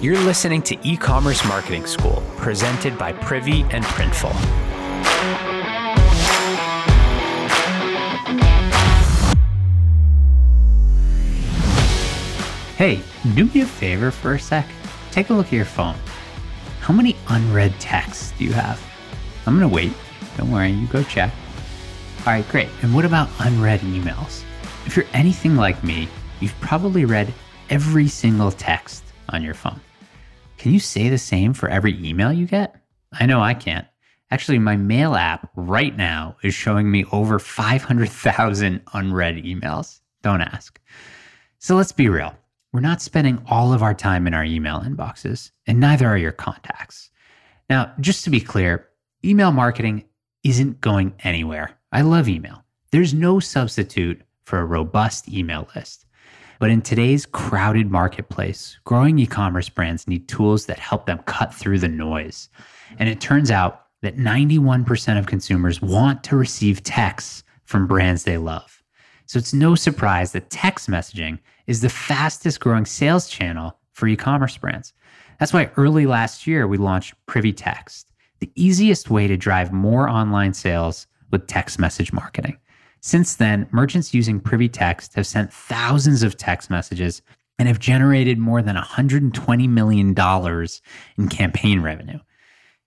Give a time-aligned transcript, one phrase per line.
[0.00, 4.32] You're listening to E Commerce Marketing School, presented by Privy and Printful.
[12.76, 13.02] Hey,
[13.34, 14.66] do me a favor for a sec.
[15.10, 15.96] Take a look at your phone.
[16.80, 18.82] How many unread texts do you have?
[19.44, 19.92] I'm gonna wait.
[20.38, 21.30] Don't worry, you go check.
[22.20, 22.70] All right, great.
[22.80, 24.44] And what about unread emails?
[24.86, 26.08] If you're anything like me,
[26.40, 27.34] you've probably read
[27.68, 29.78] every single text on your phone.
[30.60, 32.76] Can you say the same for every email you get?
[33.18, 33.86] I know I can't.
[34.30, 40.00] Actually, my mail app right now is showing me over 500,000 unread emails.
[40.20, 40.78] Don't ask.
[41.60, 42.36] So let's be real.
[42.74, 46.30] We're not spending all of our time in our email inboxes, and neither are your
[46.30, 47.08] contacts.
[47.70, 48.86] Now, just to be clear,
[49.24, 50.04] email marketing
[50.44, 51.70] isn't going anywhere.
[51.90, 52.64] I love email.
[52.90, 56.04] There's no substitute for a robust email list.
[56.60, 61.54] But in today's crowded marketplace, growing e commerce brands need tools that help them cut
[61.54, 62.50] through the noise.
[62.98, 68.36] And it turns out that 91% of consumers want to receive texts from brands they
[68.36, 68.82] love.
[69.24, 74.14] So it's no surprise that text messaging is the fastest growing sales channel for e
[74.14, 74.92] commerce brands.
[75.38, 80.10] That's why early last year we launched Privy Text, the easiest way to drive more
[80.10, 82.58] online sales with text message marketing.
[83.00, 87.22] Since then, merchants using Privy Text have sent thousands of text messages
[87.58, 90.14] and have generated more than $120 million
[91.18, 92.18] in campaign revenue.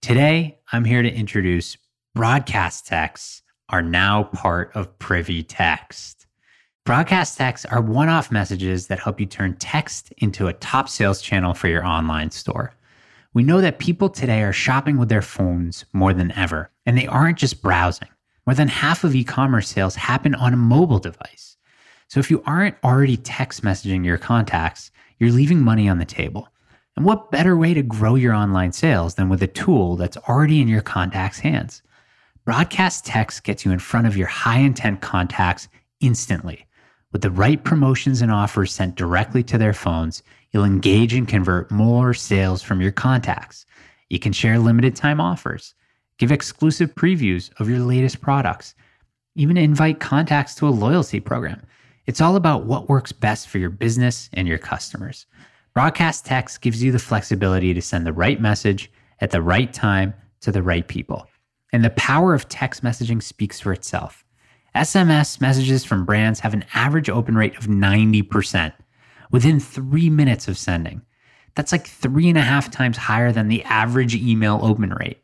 [0.01, 1.77] Today, I'm here to introduce
[2.13, 6.27] broadcast texts are now part of Privy Text.
[6.85, 11.21] Broadcast texts are one off messages that help you turn text into a top sales
[11.21, 12.75] channel for your online store.
[13.33, 17.07] We know that people today are shopping with their phones more than ever, and they
[17.07, 18.09] aren't just browsing.
[18.45, 21.57] More than half of e commerce sales happen on a mobile device.
[22.07, 26.47] So if you aren't already text messaging your contacts, you're leaving money on the table.
[26.95, 30.61] And what better way to grow your online sales than with a tool that's already
[30.61, 31.81] in your contacts' hands?
[32.45, 35.67] Broadcast text gets you in front of your high intent contacts
[36.01, 36.67] instantly
[37.13, 41.71] with the right promotions and offers sent directly to their phones, you'll engage and convert
[41.71, 43.65] more sales from your contacts.
[44.09, 45.75] You can share limited time offers,
[46.23, 48.75] give exclusive previews of your latest products,
[49.35, 51.61] even invite contacts to a loyalty program.
[52.05, 55.25] It's all about what works best for your business and your customers.
[55.73, 58.89] Broadcast text gives you the flexibility to send the right message
[59.19, 61.27] at the right time to the right people.
[61.73, 64.23] And the power of text messaging speaks for itself.
[64.75, 68.71] SMS messages from brands have an average open rate of 90%
[69.29, 71.01] within three minutes of sending.
[71.55, 75.17] That's like three and a half times higher than the average email open rate.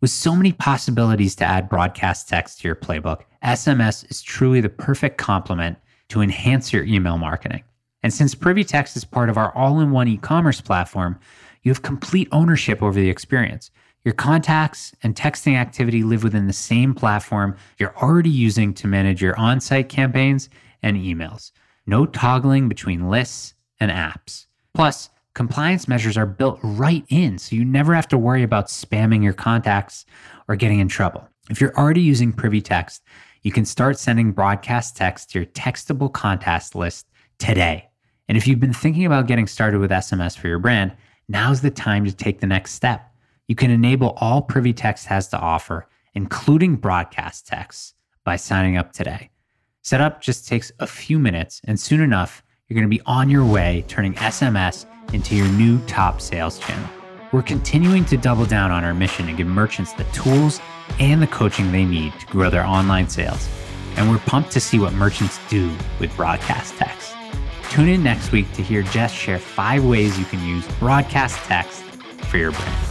[0.00, 4.68] With so many possibilities to add broadcast text to your playbook, SMS is truly the
[4.68, 5.76] perfect complement
[6.10, 7.64] to enhance your email marketing.
[8.04, 11.18] And since Privy Text is part of our all in one e commerce platform,
[11.62, 13.72] you have complete ownership over the experience.
[14.04, 19.20] Your contacts and texting activity live within the same platform you're already using to manage
[19.20, 20.48] your on site campaigns
[20.80, 21.50] and emails.
[21.86, 24.46] No toggling between lists and apps.
[24.74, 29.22] Plus, compliance measures are built right in, so you never have to worry about spamming
[29.22, 30.04] your contacts
[30.48, 31.28] or getting in trouble.
[31.48, 33.04] If you're already using Privy Text,
[33.42, 37.06] you can start sending broadcast text to your textable contacts list
[37.38, 37.88] today.
[38.26, 40.92] And if you've been thinking about getting started with SMS for your brand,
[41.28, 43.08] now's the time to take the next step.
[43.46, 47.94] You can enable all Privy Text has to offer, including broadcast texts,
[48.24, 49.30] by signing up today.
[49.82, 53.46] Setup just takes a few minutes, and soon enough, you're going to be on your
[53.46, 54.84] way turning SMS
[55.14, 56.88] into your new top sales channel.
[57.32, 60.60] We're continuing to double down on our mission to give merchants the tools
[60.98, 63.48] and the coaching they need to grow their online sales.
[63.96, 67.14] And we're pumped to see what merchants do with broadcast text.
[67.70, 71.82] Tune in next week to hear Jess share five ways you can use broadcast text
[72.28, 72.87] for your brand.